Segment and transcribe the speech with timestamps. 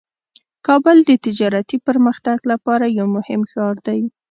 [0.67, 4.01] کابل د تجارتي پرمختګ لپاره یو مهم ښار دی.